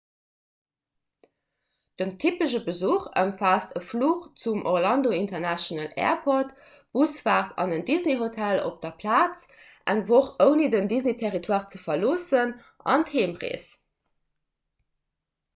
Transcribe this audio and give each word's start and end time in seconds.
den 2.01 2.13
typesche 2.21 2.61
besuch 2.69 3.03
ëmfaasst 3.23 3.75
e 3.79 3.81
fluch 3.89 4.23
zum 4.43 4.63
orlando 4.71 5.11
international 5.17 5.93
airport 6.07 6.57
d'busfaart 6.69 7.55
an 7.65 7.77
en 7.77 7.85
disney-hotel 7.91 8.63
op 8.71 8.81
der 8.87 8.97
plaz 9.05 9.45
eng 9.95 10.03
woch 10.11 10.33
ouni 10.49 10.73
den 10.77 10.91
disney-territoire 10.95 11.73
ze 11.77 11.85
verloossen 11.87 12.57
an 12.95 13.09
d'heemrees 13.13 13.69